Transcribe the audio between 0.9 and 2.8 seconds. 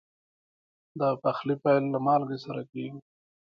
د پخلي پیل له مالګې سره